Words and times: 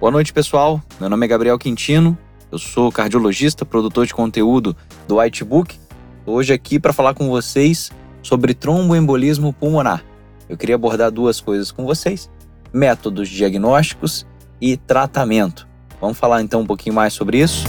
Boa 0.00 0.10
noite, 0.10 0.32
pessoal. 0.32 0.82
Meu 0.98 1.10
nome 1.10 1.26
é 1.26 1.28
Gabriel 1.28 1.58
Quintino. 1.58 2.16
Eu 2.50 2.58
sou 2.58 2.90
cardiologista, 2.90 3.66
produtor 3.66 4.06
de 4.06 4.14
conteúdo 4.14 4.74
do 5.06 5.18
Whitebook. 5.18 5.78
Hoje 6.24 6.54
aqui 6.54 6.80
para 6.80 6.90
falar 6.90 7.12
com 7.12 7.28
vocês 7.28 7.90
sobre 8.22 8.54
tromboembolismo 8.54 9.52
pulmonar. 9.52 10.02
Eu 10.48 10.56
queria 10.56 10.76
abordar 10.76 11.10
duas 11.10 11.38
coisas 11.38 11.70
com 11.70 11.84
vocês: 11.84 12.30
métodos 12.72 13.28
diagnósticos 13.28 14.26
e 14.58 14.74
tratamento. 14.78 15.68
Vamos 16.00 16.16
falar 16.16 16.40
então 16.40 16.62
um 16.62 16.66
pouquinho 16.66 16.94
mais 16.94 17.12
sobre 17.12 17.38
isso? 17.38 17.66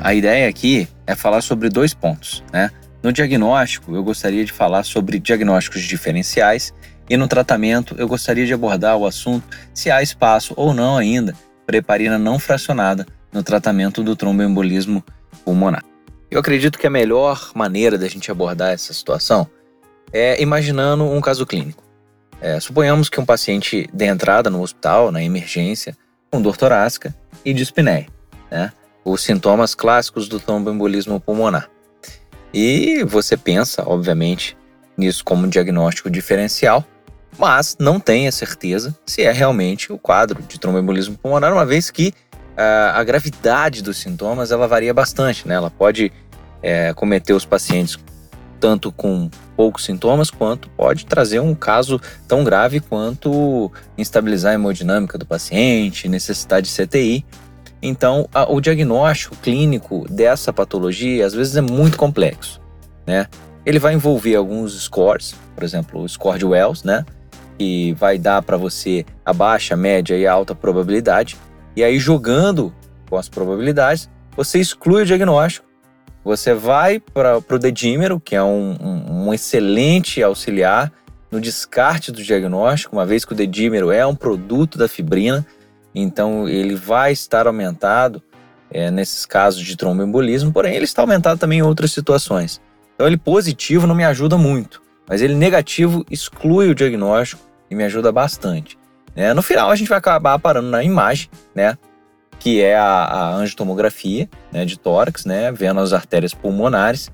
A 0.00 0.14
ideia 0.14 0.48
aqui 0.48 0.88
é 1.06 1.14
falar 1.14 1.42
sobre 1.42 1.68
dois 1.68 1.94
pontos, 1.94 2.42
né? 2.52 2.72
No 3.04 3.12
diagnóstico, 3.12 3.94
eu 3.94 4.02
gostaria 4.02 4.44
de 4.44 4.50
falar 4.50 4.82
sobre 4.82 5.20
diagnósticos 5.20 5.82
diferenciais 5.82 6.74
e 7.12 7.16
no 7.18 7.28
tratamento, 7.28 7.94
eu 7.98 8.08
gostaria 8.08 8.46
de 8.46 8.54
abordar 8.54 8.96
o 8.96 9.04
assunto 9.04 9.46
se 9.74 9.90
há 9.90 10.02
espaço 10.02 10.54
ou 10.56 10.72
não 10.72 10.96
ainda 10.96 11.34
para 11.66 11.76
heparina 11.76 12.18
não 12.18 12.38
fracionada 12.38 13.06
no 13.30 13.42
tratamento 13.42 14.02
do 14.02 14.16
tromboembolismo 14.16 15.04
pulmonar. 15.44 15.84
Eu 16.30 16.40
acredito 16.40 16.78
que 16.78 16.86
a 16.86 16.90
melhor 16.90 17.50
maneira 17.54 17.98
da 17.98 18.08
gente 18.08 18.30
abordar 18.30 18.72
essa 18.72 18.94
situação 18.94 19.46
é 20.10 20.40
imaginando 20.40 21.04
um 21.04 21.20
caso 21.20 21.44
clínico. 21.44 21.84
É, 22.40 22.58
suponhamos 22.58 23.10
que 23.10 23.20
um 23.20 23.26
paciente 23.26 23.86
dê 23.92 24.06
entrada 24.06 24.48
no 24.48 24.62
hospital, 24.62 25.12
na 25.12 25.22
emergência, 25.22 25.94
com 26.30 26.40
dor 26.40 26.56
torácica 26.56 27.14
e 27.44 27.52
dispneia, 27.52 28.06
né? 28.50 28.72
os 29.04 29.20
sintomas 29.20 29.74
clássicos 29.74 30.30
do 30.30 30.40
tromboembolismo 30.40 31.20
pulmonar. 31.20 31.68
E 32.54 33.04
você 33.04 33.36
pensa, 33.36 33.82
obviamente, 33.86 34.56
nisso 34.96 35.22
como 35.22 35.46
diagnóstico 35.46 36.08
diferencial, 36.10 36.82
mas 37.38 37.76
não 37.78 37.98
tem 37.98 38.28
a 38.28 38.32
certeza 38.32 38.96
se 39.06 39.22
é 39.22 39.32
realmente 39.32 39.92
o 39.92 39.98
quadro 39.98 40.42
de 40.42 40.58
tromboembolismo 40.58 41.16
pulmonar, 41.16 41.52
uma 41.52 41.66
vez 41.66 41.90
que 41.90 42.14
uh, 42.52 42.94
a 42.94 43.04
gravidade 43.04 43.82
dos 43.82 43.98
sintomas 43.98 44.50
ela 44.50 44.68
varia 44.68 44.92
bastante, 44.92 45.46
né? 45.46 45.54
Ela 45.54 45.70
pode 45.70 46.12
é, 46.62 46.92
cometer 46.94 47.32
os 47.32 47.44
pacientes 47.44 47.98
tanto 48.60 48.92
com 48.92 49.28
poucos 49.56 49.84
sintomas, 49.84 50.30
quanto 50.30 50.70
pode 50.70 51.04
trazer 51.04 51.40
um 51.40 51.52
caso 51.52 52.00
tão 52.28 52.44
grave 52.44 52.78
quanto 52.78 53.72
instabilizar 53.98 54.52
a 54.52 54.54
hemodinâmica 54.54 55.18
do 55.18 55.26
paciente, 55.26 56.08
necessidade 56.08 56.68
de 56.70 56.86
CTI. 56.86 57.26
Então, 57.82 58.28
a, 58.32 58.50
o 58.50 58.60
diagnóstico 58.60 59.34
clínico 59.34 60.06
dessa 60.08 60.52
patologia 60.52 61.26
às 61.26 61.34
vezes 61.34 61.56
é 61.56 61.60
muito 61.60 61.98
complexo, 61.98 62.60
né? 63.04 63.26
Ele 63.66 63.80
vai 63.80 63.94
envolver 63.94 64.36
alguns 64.36 64.80
scores, 64.80 65.34
por 65.56 65.64
exemplo, 65.64 66.00
o 66.00 66.08
score 66.08 66.38
de 66.38 66.44
Wells, 66.44 66.84
né? 66.84 67.04
Que 67.62 67.92
vai 67.92 68.18
dar 68.18 68.42
para 68.42 68.56
você 68.56 69.06
a 69.24 69.32
baixa, 69.32 69.76
média 69.76 70.16
e 70.16 70.26
a 70.26 70.32
alta 70.32 70.52
probabilidade. 70.52 71.36
E 71.76 71.84
aí, 71.84 71.96
jogando 71.96 72.74
com 73.08 73.16
as 73.16 73.28
probabilidades, 73.28 74.10
você 74.36 74.58
exclui 74.58 75.02
o 75.02 75.06
diagnóstico. 75.06 75.64
Você 76.24 76.54
vai 76.54 76.98
para 76.98 77.38
o 77.38 77.58
dedímero, 77.60 78.18
que 78.18 78.34
é 78.34 78.42
um, 78.42 78.76
um, 78.80 79.28
um 79.28 79.34
excelente 79.34 80.20
auxiliar 80.20 80.92
no 81.30 81.40
descarte 81.40 82.10
do 82.10 82.20
diagnóstico, 82.20 82.96
uma 82.96 83.06
vez 83.06 83.24
que 83.24 83.32
o 83.32 83.36
dedímero 83.36 83.92
é 83.92 84.04
um 84.04 84.16
produto 84.16 84.76
da 84.76 84.88
fibrina, 84.88 85.46
então 85.94 86.48
ele 86.48 86.74
vai 86.74 87.12
estar 87.12 87.46
aumentado 87.46 88.20
é, 88.72 88.90
nesses 88.90 89.24
casos 89.24 89.62
de 89.62 89.76
tromboembolismo, 89.76 90.52
porém 90.52 90.74
ele 90.74 90.84
está 90.84 91.02
aumentado 91.02 91.38
também 91.38 91.60
em 91.60 91.62
outras 91.62 91.92
situações. 91.92 92.60
Então 92.96 93.06
ele 93.06 93.16
positivo 93.16 93.86
não 93.86 93.94
me 93.94 94.04
ajuda 94.04 94.36
muito, 94.36 94.82
mas 95.08 95.22
ele 95.22 95.36
negativo 95.36 96.04
exclui 96.10 96.68
o 96.68 96.74
diagnóstico 96.74 97.51
e 97.72 97.74
me 97.74 97.84
ajuda 97.84 98.12
bastante. 98.12 98.78
É, 99.16 99.32
no 99.32 99.42
final 99.42 99.70
a 99.70 99.76
gente 99.76 99.88
vai 99.88 99.98
acabar 99.98 100.38
parando 100.38 100.68
na 100.68 100.84
imagem, 100.84 101.28
né? 101.54 101.76
Que 102.38 102.60
é 102.60 102.76
a, 102.76 103.04
a 103.04 103.34
angiotomografia 103.34 104.28
né, 104.52 104.64
de 104.64 104.78
tórax, 104.78 105.24
né? 105.24 105.50
Vendo 105.50 105.80
as 105.80 105.92
artérias 105.92 106.34
pulmonares 106.34 107.10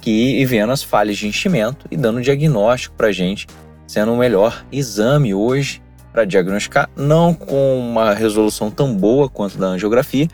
que, 0.00 0.40
e 0.40 0.44
vendo 0.44 0.72
as 0.72 0.82
falhas 0.82 1.16
de 1.16 1.26
enchimento 1.26 1.86
e 1.90 1.96
dando 1.96 2.20
diagnóstico 2.20 2.94
para 2.96 3.08
a 3.08 3.12
gente, 3.12 3.46
sendo 3.86 4.12
o 4.12 4.16
melhor 4.16 4.64
exame 4.70 5.34
hoje 5.34 5.82
para 6.12 6.24
diagnosticar, 6.24 6.88
não 6.94 7.32
com 7.32 7.78
uma 7.78 8.12
resolução 8.12 8.70
tão 8.70 8.94
boa 8.94 9.28
quanto 9.28 9.56
da 9.56 9.68
angiografia, 9.68 10.28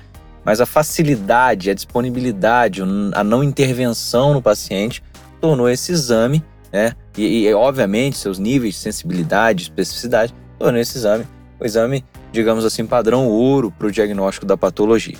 mas 0.45 0.61
a 0.61 0.67
facilidade, 0.67 1.71
a 1.71 1.75
disponibilidade, 1.75 2.83
a 2.83 3.25
não 3.25 3.43
intervenção 3.43 4.35
no 4.35 4.43
paciente 4.43 5.03
tornou 5.41 5.69
esse 5.69 5.93
exame, 5.93 6.45
né? 6.75 6.93
E, 7.17 7.47
e 7.47 7.55
obviamente 7.55 8.19
seus 8.19 8.39
níveis 8.39 8.75
de 8.75 8.81
sensibilidade, 8.81 9.63
especificidade, 9.63 10.35
tornou 10.59 10.81
esse 10.81 10.99
exame 10.99 11.25
o 11.61 11.65
exame, 11.65 12.05
digamos 12.33 12.65
assim, 12.65 12.85
padrão 12.85 13.29
ouro 13.29 13.71
para 13.71 13.87
o 13.87 13.93
diagnóstico 13.93 14.45
da 14.45 14.57
patologia. 14.57 15.17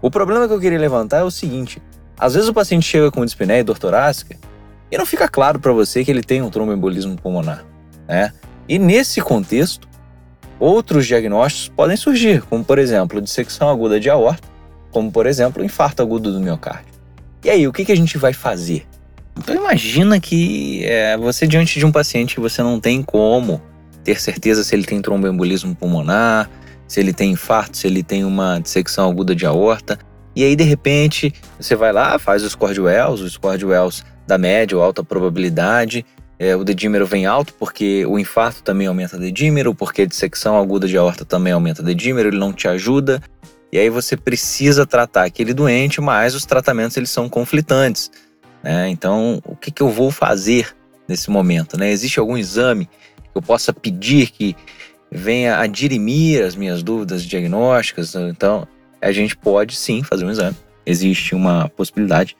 O 0.00 0.12
problema 0.12 0.46
que 0.46 0.54
eu 0.54 0.60
queria 0.60 0.78
levantar 0.78 1.18
é 1.18 1.24
o 1.24 1.30
seguinte: 1.30 1.82
às 2.16 2.34
vezes 2.34 2.48
o 2.48 2.54
paciente 2.54 2.86
chega 2.86 3.10
com 3.10 3.24
dispneia 3.24 3.60
e 3.60 3.64
dor 3.64 3.80
torácica 3.80 4.38
e 4.92 4.96
não 4.96 5.04
fica 5.04 5.28
claro 5.28 5.58
para 5.58 5.72
você 5.72 6.04
que 6.04 6.10
ele 6.10 6.22
tem 6.22 6.40
um 6.40 6.50
tromboembolismo 6.50 7.16
pulmonar, 7.16 7.64
né? 8.06 8.32
E 8.68 8.78
nesse 8.78 9.20
contexto, 9.20 9.88
Outros 10.62 11.08
diagnósticos 11.08 11.68
podem 11.74 11.96
surgir, 11.96 12.40
como 12.42 12.64
por 12.64 12.78
exemplo, 12.78 13.20
dissecção 13.20 13.68
aguda 13.68 13.98
de 13.98 14.08
aorta, 14.08 14.46
como 14.92 15.10
por 15.10 15.26
exemplo, 15.26 15.64
infarto 15.64 16.00
agudo 16.00 16.32
do 16.32 16.38
miocárdio. 16.38 16.94
E 17.42 17.50
aí, 17.50 17.66
o 17.66 17.72
que 17.72 17.90
a 17.90 17.96
gente 17.96 18.16
vai 18.16 18.32
fazer? 18.32 18.86
Então 19.42 19.56
imagina 19.56 20.20
que 20.20 20.84
é, 20.84 21.16
você 21.16 21.46
diante 21.46 21.78
de 21.78 21.84
um 21.84 21.92
paciente 21.92 22.34
que 22.36 22.40
você 22.40 22.62
não 22.62 22.78
tem 22.78 23.02
como 23.02 23.60
ter 24.04 24.20
certeza 24.20 24.62
se 24.62 24.74
ele 24.74 24.84
tem 24.84 25.02
tromboembolismo 25.02 25.74
pulmonar, 25.74 26.48
se 26.86 27.00
ele 27.00 27.12
tem 27.12 27.32
infarto, 27.32 27.76
se 27.76 27.86
ele 27.86 28.02
tem 28.02 28.24
uma 28.24 28.58
dissecção 28.60 29.10
aguda 29.10 29.34
de 29.34 29.46
aorta. 29.46 29.98
E 30.34 30.44
aí, 30.44 30.56
de 30.56 30.64
repente, 30.64 31.32
você 31.58 31.74
vai 31.74 31.92
lá, 31.92 32.18
faz 32.18 32.42
o 32.42 32.48
score 32.50 32.74
de 32.74 32.80
Wells, 32.80 33.20
o 33.22 33.28
score 33.28 33.58
de 33.58 33.66
Wells 33.66 34.04
da 34.26 34.38
média 34.38 34.76
ou 34.76 34.82
alta 34.82 35.04
probabilidade, 35.04 36.04
é, 36.38 36.56
o 36.56 36.64
dedímero 36.64 37.06
vem 37.06 37.24
alto 37.24 37.54
porque 37.54 38.04
o 38.06 38.18
infarto 38.18 38.62
também 38.62 38.88
aumenta 38.88 39.16
dedímero, 39.16 39.74
porque 39.74 40.02
a 40.02 40.06
dissecção 40.06 40.58
aguda 40.58 40.88
de 40.88 40.96
aorta 40.96 41.24
também 41.24 41.52
aumenta 41.52 41.82
dedímero, 41.82 42.30
ele 42.30 42.38
não 42.38 42.52
te 42.52 42.66
ajuda. 42.66 43.22
E 43.70 43.78
aí 43.78 43.88
você 43.88 44.16
precisa 44.16 44.84
tratar 44.84 45.24
aquele 45.24 45.54
doente, 45.54 46.00
mas 46.00 46.34
os 46.34 46.44
tratamentos 46.44 46.96
eles 46.96 47.10
são 47.10 47.28
conflitantes. 47.28 48.10
Né? 48.62 48.88
Então, 48.88 49.40
o 49.44 49.56
que, 49.56 49.70
que 49.70 49.82
eu 49.82 49.88
vou 49.88 50.10
fazer 50.10 50.74
nesse 51.08 51.30
momento? 51.30 51.76
Né? 51.76 51.90
Existe 51.90 52.18
algum 52.18 52.36
exame 52.36 52.86
que 52.86 53.36
eu 53.36 53.42
possa 53.42 53.72
pedir 53.72 54.30
que 54.30 54.56
venha 55.10 55.58
a 55.58 55.66
dirimir 55.66 56.44
as 56.44 56.54
minhas 56.54 56.82
dúvidas 56.82 57.22
diagnósticas? 57.24 58.14
Então, 58.14 58.66
a 59.00 59.12
gente 59.12 59.36
pode 59.36 59.74
sim 59.76 60.02
fazer 60.02 60.24
um 60.24 60.30
exame. 60.30 60.56
Existe 60.86 61.34
uma 61.34 61.68
possibilidade 61.68 62.36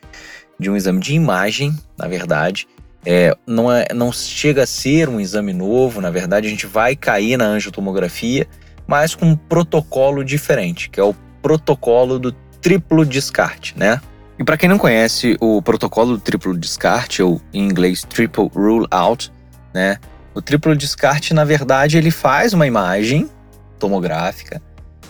de 0.59 0.71
um 0.71 0.77
exame 0.77 1.01
de 1.01 1.15
imagem, 1.15 1.77
na 1.99 2.07
verdade, 2.07 2.69
é, 3.05 3.37
não, 3.47 3.71
é, 3.71 3.87
não 3.93 4.13
chega 4.13 4.63
a 4.63 4.67
ser 4.67 5.09
um 5.09 5.21
exame 5.21 5.53
novo, 5.53 6.01
na 6.01 6.11
verdade, 6.11 6.47
a 6.47 6.51
gente 6.51 6.67
vai 6.67 6.95
cair 6.95 7.37
na 7.37 7.47
angiotomografia, 7.47 8.47
mas 8.87 9.15
com 9.15 9.27
um 9.27 9.37
protocolo 9.37 10.25
diferente, 10.25 10.89
que 10.89 11.01
é 11.01 11.03
o 11.03 11.15
protocolo 11.43 12.19
do 12.19 12.33
triplo 12.61 13.05
descarte, 13.05 13.77
né? 13.77 14.01
E 14.43 14.45
para 14.45 14.57
quem 14.57 14.69
não 14.69 14.77
conhece 14.77 15.37
o 15.41 15.63
protocolo 15.63 16.19
triplo 16.19 16.59
descarte, 16.59 17.23
ou 17.23 17.41
em 17.55 17.65
inglês 17.65 18.03
triple 18.03 18.51
rule 18.53 18.89
out, 18.91 19.33
né? 19.73 19.99
O 20.35 20.43
triplo 20.43 20.75
descarte, 20.75 21.33
na 21.33 21.45
verdade, 21.45 21.97
ele 21.97 22.11
faz 22.11 22.53
uma 22.53 22.67
imagem 22.67 23.31
tomográfica 23.79 24.61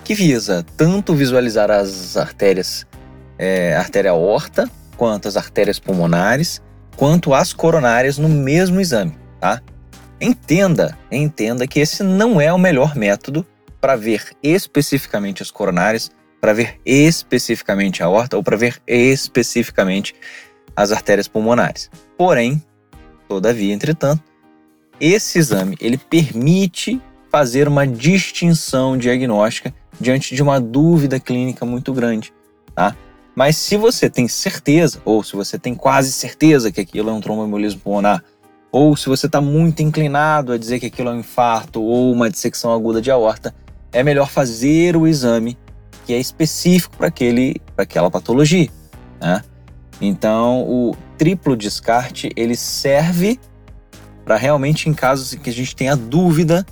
que 0.05 0.15
visa 0.15 0.63
tanto 0.77 1.15
visualizar 1.15 1.71
as 1.71 2.15
artérias, 2.15 2.87
é, 3.39 3.75
artéria 3.75 4.11
aorta, 4.11 4.69
quanto 4.99 5.29
as 5.29 5.39
artérias 5.39 5.79
pulmonares, 5.79 6.61
quanto 6.95 7.33
às 7.33 7.55
coronárias 7.55 8.19
no 8.19 8.29
mesmo 8.29 8.83
exame, 8.83 9.17
tá? 9.41 9.63
Entenda, 10.21 10.95
entenda 11.11 11.67
que 11.67 11.81
esse 11.81 12.03
não 12.03 12.39
é 12.39 12.53
o 12.53 12.59
melhor 12.59 12.95
método 12.95 13.47
para 13.81 13.97
ver 13.97 14.27
especificamente 14.43 15.43
as 15.43 15.51
coronárias, 15.51 16.11
para 16.43 16.53
ver 16.53 16.81
especificamente 16.85 18.03
a 18.03 18.07
aorta 18.07 18.37
ou 18.37 18.43
para 18.43 18.57
ver 18.57 18.83
especificamente 18.85 20.13
as 20.75 20.91
artérias 20.91 21.29
pulmonares. 21.29 21.89
Porém, 22.19 22.61
todavia, 23.29 23.73
entretanto, 23.73 24.25
esse 25.01 25.39
exame 25.39 25.77
ele 25.81 25.97
permite 25.97 27.01
fazer 27.31 27.69
uma 27.69 27.87
distinção 27.87 28.99
diagnóstica 28.99 29.73
diante 30.01 30.35
de 30.35 30.43
uma 30.43 30.61
dúvida 30.61 31.21
clínica 31.21 31.65
muito 31.65 31.95
grande, 31.95 32.33
tá? 32.75 32.97
Mas 33.37 33.57
se 33.57 33.77
você 33.77 34.11
tem 34.11 34.27
certeza, 34.27 35.01
ou 35.05 35.23
se 35.23 35.37
você 35.37 35.57
tem 35.57 35.77
quase 35.77 36.11
certeza 36.11 36.73
que 36.73 36.81
aquilo 36.81 37.09
é 37.09 37.13
um 37.13 37.21
tromboembolismo 37.21 37.81
pulmonar, 37.81 38.23
ou 38.73 38.97
se 38.97 39.09
você 39.09 39.27
está 39.27 39.41
muito 39.41 39.81
inclinado 39.81 40.53
a 40.53 40.59
dizer 40.59 40.81
que 40.81 40.87
aquilo 40.87 41.09
é 41.09 41.13
um 41.13 41.21
infarto 41.21 41.81
ou 41.81 42.11
uma 42.13 42.29
dissecção 42.29 42.73
aguda 42.73 43.01
de 43.01 43.13
aorta, 43.13 43.55
é 43.93 44.03
melhor 44.03 44.29
fazer 44.29 44.97
o 44.97 45.07
exame 45.07 45.57
que 46.05 46.13
é 46.13 46.19
específico 46.19 46.97
para 46.97 47.13
aquela 47.77 48.11
patologia. 48.11 48.69
Né? 49.21 49.43
Então, 50.01 50.63
o 50.63 50.97
triplo 51.17 51.57
descarte 51.57 52.31
ele 52.37 52.57
serve 52.57 53.39
para 54.25 54.37
realmente 54.37 54.89
em 54.89 54.95
casos 54.95 55.33
em 55.33 55.39
que 55.39 55.51
a 55.51 55.53
gente 55.53 55.75
tenha 55.75 55.97
dúvida 55.97 56.65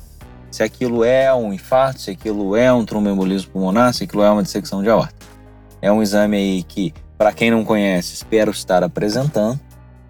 se 0.50 0.62
aquilo 0.62 1.04
é 1.04 1.32
um 1.32 1.52
infarto, 1.52 2.00
se 2.00 2.10
aquilo 2.10 2.56
é 2.56 2.72
um 2.72 2.84
tromboembolismo 2.84 3.52
pulmonar, 3.52 3.94
se 3.94 4.04
aquilo 4.04 4.22
é 4.22 4.30
uma 4.30 4.42
dissecção 4.42 4.82
de 4.82 4.88
aorta. 4.88 5.14
É 5.80 5.90
um 5.92 6.02
exame 6.02 6.36
aí 6.36 6.62
que, 6.62 6.92
para 7.16 7.32
quem 7.32 7.50
não 7.50 7.64
conhece, 7.64 8.14
espero 8.14 8.50
estar 8.50 8.82
apresentando. 8.82 9.58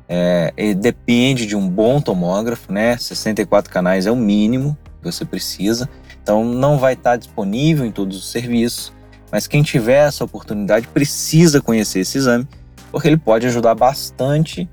É, 0.08 0.52
depende 0.74 1.46
de 1.46 1.54
um 1.54 1.68
bom 1.68 2.00
tomógrafo, 2.00 2.72
né? 2.72 2.96
64 2.96 3.70
canais 3.70 4.06
é 4.06 4.10
o 4.10 4.16
mínimo 4.16 4.76
que 5.00 5.04
você 5.12 5.24
precisa. 5.24 5.88
Então 6.22 6.44
não 6.44 6.78
vai 6.78 6.94
estar 6.94 7.16
disponível 7.16 7.84
em 7.84 7.92
todos 7.92 8.16
os 8.16 8.30
serviços, 8.30 8.92
mas 9.30 9.46
quem 9.46 9.62
tiver 9.62 10.06
essa 10.08 10.24
oportunidade 10.24 10.86
precisa 10.88 11.60
conhecer 11.60 12.00
esse 12.00 12.18
exame, 12.18 12.46
porque 12.90 13.08
ele 13.08 13.16
pode 13.16 13.46
ajudar 13.46 13.74
bastante 13.74 14.68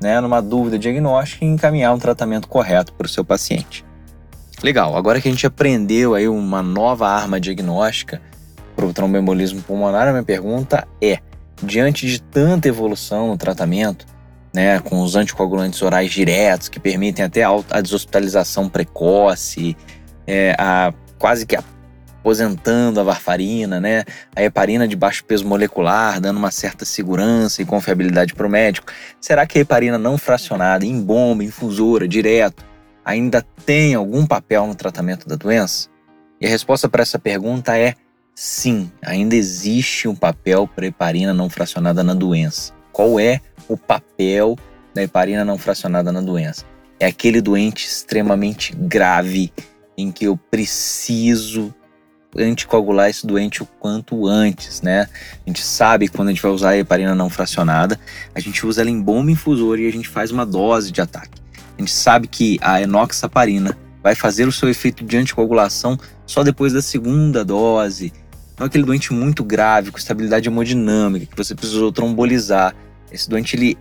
né, 0.00 0.20
numa 0.20 0.40
dúvida 0.40 0.78
diagnóstica 0.78 1.44
e 1.44 1.48
encaminhar 1.48 1.94
um 1.94 1.98
tratamento 1.98 2.48
correto 2.48 2.92
para 2.94 3.06
o 3.06 3.08
seu 3.08 3.24
paciente. 3.24 3.84
Legal, 4.62 4.96
agora 4.96 5.20
que 5.20 5.28
a 5.28 5.30
gente 5.30 5.46
aprendeu 5.46 6.14
aí 6.14 6.28
uma 6.28 6.62
nova 6.62 7.08
arma 7.08 7.40
diagnóstica 7.40 8.20
para 8.76 8.84
o 8.84 8.92
tromboembolismo 8.92 9.62
pulmonar, 9.62 10.08
a 10.08 10.10
minha 10.10 10.22
pergunta 10.22 10.86
é: 11.00 11.18
diante 11.62 12.06
de 12.06 12.20
tanta 12.20 12.68
evolução 12.68 13.28
no 13.28 13.36
tratamento, 13.36 14.06
né, 14.52 14.78
com 14.80 15.00
os 15.00 15.16
anticoagulantes 15.16 15.80
orais 15.80 16.10
diretos 16.10 16.68
que 16.68 16.80
permitem 16.80 17.24
até 17.24 17.42
a 17.44 17.80
deshospitalização 17.80 18.68
precoce, 18.68 19.76
é, 20.26 20.54
a, 20.58 20.92
quase 21.18 21.46
que 21.46 21.56
aposentando 22.20 23.00
a 23.00 23.02
varfarina, 23.02 23.80
né, 23.80 24.04
a 24.36 24.42
heparina 24.42 24.86
de 24.86 24.94
baixo 24.94 25.24
peso 25.24 25.46
molecular, 25.46 26.20
dando 26.20 26.36
uma 26.36 26.50
certa 26.50 26.84
segurança 26.84 27.62
e 27.62 27.64
confiabilidade 27.64 28.34
para 28.34 28.46
o 28.46 28.50
médico. 28.50 28.92
Será 29.20 29.46
que 29.46 29.58
a 29.58 29.62
heparina 29.62 29.98
não 29.98 30.18
fracionada, 30.18 30.84
em 30.84 31.00
bomba, 31.00 31.42
infusora, 31.42 32.06
direto, 32.06 32.62
ainda 33.02 33.44
tem 33.64 33.94
algum 33.94 34.26
papel 34.26 34.66
no 34.66 34.74
tratamento 34.74 35.26
da 35.26 35.34
doença? 35.34 35.88
E 36.40 36.46
a 36.46 36.48
resposta 36.48 36.88
para 36.88 37.02
essa 37.02 37.18
pergunta 37.18 37.76
é 37.76 37.94
sim, 38.34 38.92
ainda 39.02 39.34
existe 39.34 40.06
um 40.06 40.14
papel 40.14 40.68
para 40.68 40.86
heparina 40.86 41.32
não 41.32 41.48
fracionada 41.48 42.02
na 42.04 42.14
doença. 42.14 42.72
Qual 42.92 43.18
é 43.18 43.40
o 43.66 43.76
papel 43.78 44.58
da 44.94 45.02
heparina 45.02 45.44
não 45.44 45.56
fracionada 45.56 46.12
na 46.12 46.20
doença? 46.20 46.66
É 46.98 47.06
aquele 47.06 47.40
doente 47.40 47.86
extremamente 47.86 48.74
grave 48.76 49.50
em 49.96 50.12
que 50.12 50.26
eu 50.26 50.36
preciso 50.36 51.74
anticoagular 52.36 53.08
esse 53.08 53.26
doente 53.26 53.62
o 53.62 53.66
quanto 53.66 54.26
antes, 54.26 54.80
né? 54.82 55.08
A 55.44 55.48
gente 55.48 55.62
sabe 55.62 56.08
que 56.08 56.16
quando 56.16 56.28
a 56.28 56.30
gente 56.32 56.42
vai 56.42 56.52
usar 56.52 56.70
a 56.70 56.78
heparina 56.78 57.14
não 57.14 57.28
fracionada, 57.28 57.98
a 58.34 58.40
gente 58.40 58.64
usa 58.64 58.82
ela 58.82 58.90
em 58.90 59.00
bomba 59.00 59.30
infusora 59.30 59.80
e 59.80 59.88
a 59.88 59.92
gente 59.92 60.08
faz 60.08 60.30
uma 60.30 60.46
dose 60.46 60.92
de 60.92 61.00
ataque. 61.00 61.40
A 61.76 61.80
gente 61.80 61.92
sabe 61.92 62.28
que 62.28 62.58
a 62.60 62.80
enoxaparina 62.80 63.76
vai 64.02 64.14
fazer 64.14 64.46
o 64.46 64.52
seu 64.52 64.68
efeito 64.68 65.04
de 65.04 65.16
anticoagulação 65.16 65.98
só 66.26 66.42
depois 66.42 66.72
da 66.72 66.82
segunda 66.82 67.44
dose. 67.44 68.12
Então, 68.54 68.66
aquele 68.66 68.84
doente 68.84 69.12
muito 69.12 69.42
grave, 69.42 69.90
com 69.90 69.98
estabilidade 69.98 70.48
hemodinâmica, 70.48 71.26
que 71.26 71.36
você 71.36 71.54
precisou 71.54 71.90
trombolizar, 71.90 72.74
esse 73.10 73.28
doente 73.28 73.56
ele 73.56 73.78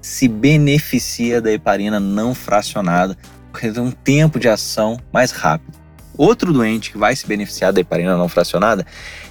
se 0.00 0.28
beneficia 0.28 1.40
da 1.40 1.52
heparina 1.52 1.98
não 1.98 2.34
fracionada, 2.34 3.16
porque 3.50 3.70
tem 3.70 3.82
um 3.82 3.90
tempo 3.90 4.38
de 4.38 4.48
ação 4.48 5.00
mais 5.12 5.30
rápido. 5.30 5.85
Outro 6.16 6.52
doente 6.52 6.90
que 6.90 6.98
vai 6.98 7.14
se 7.14 7.26
beneficiar 7.26 7.72
da 7.72 7.80
heparina 7.80 8.16
não 8.16 8.28
fracionada 8.28 8.86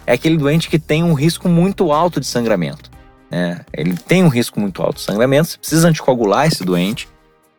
é 0.06 0.14
aquele 0.14 0.38
doente 0.38 0.70
que 0.70 0.78
tem 0.78 1.04
um 1.04 1.14
risco 1.14 1.50
muito 1.50 1.92
alto 1.92 2.20
de 2.20 2.28
sangramento. 2.28 2.92
Né? 3.30 3.62
Ele 3.74 3.96
tem 3.96 4.24
um 4.24 4.28
risco 4.28 4.60
muito 4.60 4.82
alto 4.82 4.98
de 4.98 5.02
sangramento, 5.02 5.50
você 5.50 5.58
precisa 5.58 5.88
anticoagular 5.88 6.48
esse 6.48 6.64
doente, 6.64 7.10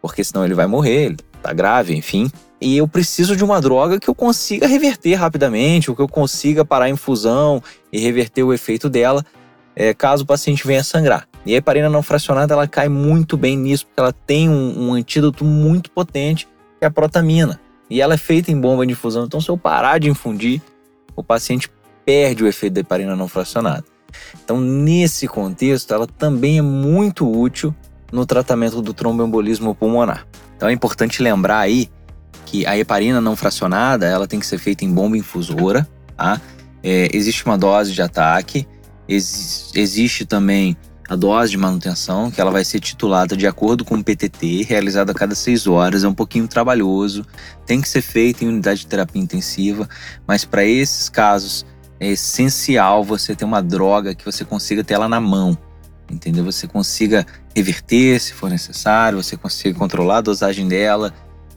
porque 0.00 0.22
senão 0.22 0.44
ele 0.44 0.54
vai 0.54 0.66
morrer, 0.66 1.06
ele 1.06 1.16
tá 1.42 1.52
grave, 1.52 1.94
enfim. 1.96 2.30
E 2.60 2.76
eu 2.76 2.88
preciso 2.88 3.36
de 3.36 3.44
uma 3.44 3.60
droga 3.60 3.98
que 3.98 4.08
eu 4.08 4.14
consiga 4.14 4.66
reverter 4.66 5.14
rapidamente, 5.14 5.90
ou 5.90 5.96
que 5.96 6.02
eu 6.02 6.08
consiga 6.08 6.64
parar 6.64 6.86
a 6.86 6.90
infusão 6.90 7.62
e 7.92 7.98
reverter 7.98 8.42
o 8.42 8.54
efeito 8.54 8.88
dela, 8.88 9.24
é, 9.74 9.92
caso 9.92 10.22
o 10.24 10.26
paciente 10.26 10.66
venha 10.66 10.82
sangrar. 10.82 11.28
E 11.44 11.54
a 11.54 11.58
heparina 11.58 11.90
não 11.90 12.02
fracionada 12.02 12.54
ela 12.54 12.66
cai 12.66 12.88
muito 12.88 13.36
bem 13.36 13.56
nisso, 13.56 13.86
porque 13.86 14.00
ela 14.00 14.12
tem 14.12 14.48
um, 14.48 14.88
um 14.88 14.94
antídoto 14.94 15.44
muito 15.44 15.90
potente, 15.90 16.48
que 16.78 16.84
é 16.84 16.86
a 16.86 16.90
protamina. 16.90 17.60
E 17.88 18.00
ela 18.00 18.14
é 18.14 18.18
feita 18.18 18.50
em 18.50 18.60
bomba 18.60 18.86
de 18.86 18.92
infusão, 18.92 19.24
então 19.24 19.40
se 19.40 19.48
eu 19.48 19.56
parar 19.56 19.98
de 19.98 20.08
infundir, 20.08 20.60
o 21.14 21.22
paciente 21.22 21.70
perde 22.04 22.44
o 22.44 22.46
efeito 22.46 22.74
da 22.74 22.80
heparina 22.80 23.16
não 23.16 23.28
fracionada. 23.28 23.84
Então, 24.42 24.60
nesse 24.60 25.28
contexto, 25.28 25.92
ela 25.92 26.06
também 26.06 26.58
é 26.58 26.62
muito 26.62 27.28
útil 27.30 27.74
no 28.12 28.24
tratamento 28.24 28.80
do 28.80 28.94
tromboembolismo 28.94 29.74
pulmonar. 29.74 30.26
Então 30.56 30.68
é 30.68 30.72
importante 30.72 31.22
lembrar 31.22 31.58
aí 31.58 31.90
que 32.44 32.64
a 32.66 32.78
heparina 32.78 33.20
não 33.20 33.36
fracionada 33.36 34.06
ela 34.06 34.26
tem 34.26 34.38
que 34.38 34.46
ser 34.46 34.58
feita 34.58 34.84
em 34.84 34.92
bomba 34.92 35.16
infusora, 35.16 35.86
tá? 36.16 36.40
É, 36.82 37.08
existe 37.12 37.44
uma 37.44 37.58
dose 37.58 37.92
de 37.92 38.00
ataque, 38.00 38.66
ex 39.08 39.72
existe 39.74 40.24
também 40.24 40.76
a 41.08 41.14
dose 41.14 41.50
de 41.50 41.56
manutenção, 41.56 42.30
que 42.30 42.40
ela 42.40 42.50
vai 42.50 42.64
ser 42.64 42.80
titulada 42.80 43.36
de 43.36 43.46
acordo 43.46 43.84
com 43.84 43.96
o 43.96 44.04
PTT, 44.04 44.64
realizada 44.64 45.12
a 45.12 45.14
cada 45.14 45.34
seis 45.34 45.66
horas, 45.66 46.04
é 46.04 46.08
um 46.08 46.14
pouquinho 46.14 46.48
trabalhoso, 46.48 47.24
tem 47.64 47.80
que 47.80 47.88
ser 47.88 48.02
feita 48.02 48.44
em 48.44 48.48
unidade 48.48 48.80
de 48.80 48.86
terapia 48.86 49.22
intensiva, 49.22 49.88
mas 50.26 50.44
para 50.44 50.64
esses 50.64 51.08
casos 51.08 51.64
é 52.00 52.08
essencial 52.08 53.04
você 53.04 53.34
ter 53.34 53.44
uma 53.44 53.62
droga 53.62 54.14
que 54.14 54.24
você 54.24 54.44
consiga 54.44 54.82
ter 54.82 54.94
ela 54.94 55.08
na 55.08 55.20
mão, 55.20 55.56
entendeu? 56.10 56.44
Você 56.44 56.66
consiga 56.66 57.24
reverter 57.54 58.20
se 58.20 58.32
for 58.32 58.50
necessário, 58.50 59.22
você 59.22 59.36
consiga 59.36 59.78
controlar 59.78 60.18
a 60.18 60.22
dosagem 60.22 60.66
dela, 60.66 61.14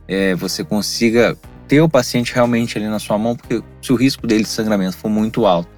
é, 0.07 0.35
você 0.35 0.63
consiga 0.63 1.37
ter 1.67 1.81
o 1.81 1.89
paciente 1.89 2.33
realmente 2.33 2.77
ali 2.77 2.87
na 2.87 2.99
sua 2.99 3.17
mão, 3.17 3.35
porque 3.35 3.61
se 3.81 3.91
o 3.91 3.95
risco 3.95 4.25
dele 4.25 4.43
de 4.43 4.49
sangramento 4.49 4.97
for 4.97 5.09
muito 5.09 5.45
alto, 5.45 5.69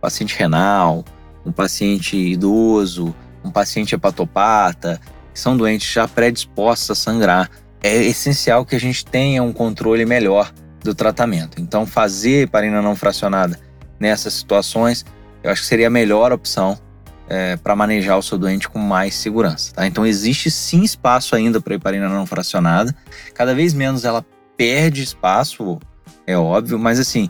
paciente 0.00 0.36
renal, 0.36 1.04
um 1.44 1.52
paciente 1.52 2.16
idoso, 2.16 3.14
um 3.44 3.50
paciente 3.50 3.94
hepatopata, 3.94 5.00
que 5.32 5.40
são 5.40 5.56
doentes 5.56 5.90
já 5.90 6.06
predispostos 6.06 6.90
a 6.90 6.94
sangrar, 6.94 7.50
é 7.82 7.96
essencial 7.96 8.64
que 8.64 8.76
a 8.76 8.80
gente 8.80 9.04
tenha 9.04 9.42
um 9.42 9.52
controle 9.52 10.04
melhor 10.04 10.52
do 10.82 10.94
tratamento. 10.94 11.60
Então, 11.60 11.86
fazer 11.86 12.42
heparina 12.42 12.80
não 12.80 12.94
fracionada 12.94 13.58
nessas 13.98 14.34
situações, 14.34 15.04
eu 15.42 15.50
acho 15.50 15.62
que 15.62 15.68
seria 15.68 15.88
a 15.88 15.90
melhor 15.90 16.32
opção 16.32 16.78
é, 17.28 17.56
para 17.56 17.74
manejar 17.74 18.16
o 18.16 18.22
seu 18.22 18.38
doente 18.38 18.68
com 18.68 18.78
mais 18.78 19.14
segurança. 19.14 19.72
Tá? 19.74 19.86
Então, 19.86 20.06
existe 20.06 20.50
sim 20.50 20.82
espaço 20.82 21.34
ainda 21.34 21.60
para 21.60 21.74
heparina 21.74 22.08
não 22.08 22.26
fracionada. 22.26 22.94
Cada 23.34 23.54
vez 23.54 23.72
menos 23.74 24.04
ela 24.04 24.24
perde 24.56 25.02
espaço, 25.02 25.78
é 26.26 26.36
óbvio, 26.36 26.78
mas 26.78 27.00
assim, 27.00 27.28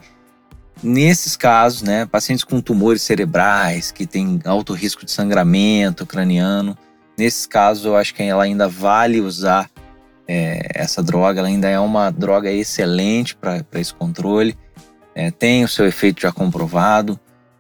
Nesses 0.83 1.37
casos, 1.37 1.83
né, 1.83 2.07
pacientes 2.07 2.45
com 2.45 2.61
tumores 2.61 3.03
cerebrais, 3.03 3.93
que 3.93 4.05
têm 4.05 4.41
alto 4.45 4.73
risco 4.73 5.05
de 5.05 5.13
sangramento 5.13 6.05
craniano, 6.05 6.77
nesses 7.17 7.47
casos 7.47 7.85
eu 7.85 7.97
acho 7.97 8.13
que 8.13 8.23
ela 8.23 8.43
ainda 8.43 8.67
vale 8.67 9.21
usar 9.21 9.71
é, 10.27 10.67
essa 10.75 11.01
droga, 11.01 11.39
ela 11.39 11.47
ainda 11.47 11.69
é 11.69 11.79
uma 11.79 12.11
droga 12.11 12.51
excelente 12.51 13.37
para 13.37 13.65
esse 13.75 13.95
controle, 13.95 14.57
é, 15.15 15.31
tem 15.31 15.63
o 15.63 15.69
seu 15.69 15.87
efeito 15.87 16.23
já 16.23 16.33
comprovado 16.33 17.19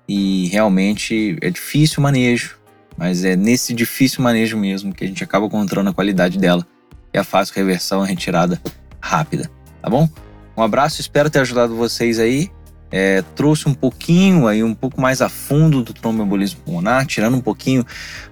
e 0.08 0.48
realmente 0.48 1.38
é 1.40 1.48
difícil 1.48 2.00
o 2.00 2.02
manejo, 2.02 2.58
mas 2.96 3.24
é 3.24 3.36
nesse 3.36 3.72
difícil 3.72 4.20
manejo 4.20 4.56
mesmo 4.56 4.92
que 4.92 5.04
a 5.04 5.06
gente 5.06 5.22
acaba 5.22 5.46
encontrando 5.46 5.90
a 5.90 5.94
qualidade 5.94 6.38
dela 6.38 6.66
e 7.14 7.18
a 7.18 7.22
fácil 7.22 7.54
reversão 7.54 8.04
e 8.04 8.08
retirada 8.08 8.60
rápida, 9.00 9.48
tá 9.80 9.88
bom? 9.88 10.08
Um 10.56 10.62
abraço, 10.62 11.00
espero 11.00 11.30
ter 11.30 11.38
ajudado 11.38 11.76
vocês 11.76 12.18
aí 12.18 12.50
é, 12.92 13.22
trouxe 13.34 13.66
um 13.66 13.72
pouquinho 13.72 14.46
aí, 14.46 14.62
um 14.62 14.74
pouco 14.74 15.00
mais 15.00 15.22
a 15.22 15.28
fundo 15.30 15.82
do 15.82 15.94
tromboembolismo 15.94 16.60
pulmonar, 16.60 17.06
tirando 17.06 17.36
um 17.36 17.40
pouquinho 17.40 17.84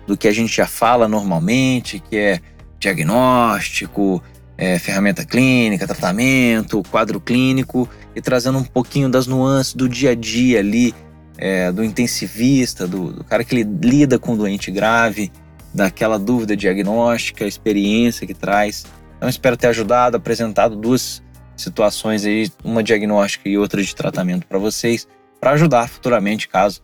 do 0.06 0.16
que 0.16 0.28
a 0.28 0.32
gente 0.32 0.54
já 0.54 0.66
fala 0.66 1.08
normalmente, 1.08 1.98
que 1.98 2.16
é 2.16 2.40
diagnóstico, 2.78 4.22
é, 4.58 4.78
ferramenta 4.78 5.24
clínica, 5.24 5.86
tratamento, 5.86 6.82
quadro 6.90 7.18
clínico, 7.18 7.88
e 8.14 8.20
trazendo 8.20 8.58
um 8.58 8.64
pouquinho 8.64 9.08
das 9.08 9.26
nuances 9.26 9.72
do 9.72 9.88
dia 9.88 10.10
a 10.10 10.14
dia 10.14 10.58
ali, 10.58 10.94
é, 11.38 11.72
do 11.72 11.82
intensivista, 11.82 12.86
do, 12.86 13.12
do 13.12 13.24
cara 13.24 13.42
que 13.42 13.54
lida 13.54 14.18
com 14.18 14.36
doente 14.36 14.70
grave, 14.70 15.32
daquela 15.72 16.18
dúvida 16.18 16.54
diagnóstica, 16.54 17.46
experiência 17.46 18.26
que 18.26 18.34
traz. 18.34 18.84
Então 19.16 19.28
espero 19.28 19.56
ter 19.56 19.68
ajudado, 19.68 20.18
apresentado 20.18 20.76
duas 20.76 21.22
situações 21.60 22.24
aí, 22.24 22.50
uma 22.64 22.82
diagnóstica 22.82 23.48
e 23.48 23.58
outra 23.58 23.82
de 23.82 23.94
tratamento 23.94 24.46
para 24.46 24.58
vocês, 24.58 25.06
para 25.40 25.52
ajudar 25.52 25.88
futuramente 25.88 26.48
caso 26.48 26.80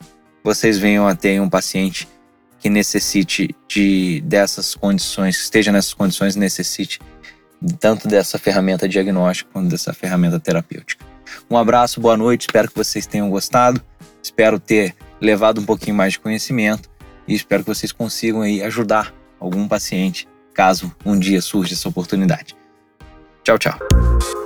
vocês 0.47 0.79
venham 0.79 1.09
a 1.09 1.15
ter 1.15 1.41
um 1.41 1.49
paciente 1.49 2.09
que 2.61 2.71
necessite 2.71 3.55
de 3.69 4.21
dessas 4.25 4.77
condições, 4.77 5.41
esteja 5.41 5.73
nessas 5.73 5.93
condições, 5.93 6.37
necessite 6.37 7.01
tanto 7.81 8.07
dessa 8.07 8.39
ferramenta 8.39 8.89
diagnóstica 8.89 9.51
quanto 9.53 9.69
dessa 9.69 9.93
ferramenta 9.93 10.39
terapêutica. 10.39 11.05
Um 11.51 11.57
abraço, 11.57 12.01
boa 12.01 12.17
noite, 12.17 12.43
espero 12.43 12.69
que 12.69 12.77
vocês 12.77 13.07
tenham 13.07 13.29
gostado, 13.29 13.83
espero 14.23 14.61
ter 14.61 14.95
levado 15.21 15.61
um 15.61 15.65
pouquinho 15.65 15.97
mais 15.97 16.13
de 16.13 16.21
conhecimento 16.21 16.89
e 17.27 17.35
espero 17.35 17.65
que 17.65 17.75
vocês 17.75 17.91
consigam 17.91 18.43
aí 18.43 18.63
ajudar 18.63 19.13
algum 19.41 19.67
paciente 19.67 20.29
caso 20.55 20.95
um 21.05 21.19
dia 21.19 21.43
surja 21.43 21.75
essa 21.75 21.89
oportunidade. 21.89 22.57
Tchau, 23.43 23.59
tchau. 23.59 24.46